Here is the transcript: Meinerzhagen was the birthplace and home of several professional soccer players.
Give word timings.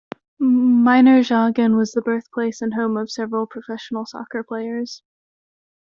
Meinerzhagen 0.41 1.77
was 1.77 1.91
the 1.91 2.01
birthplace 2.01 2.59
and 2.63 2.73
home 2.73 2.97
of 2.97 3.11
several 3.11 3.45
professional 3.45 4.03
soccer 4.07 4.43
players. 4.43 5.03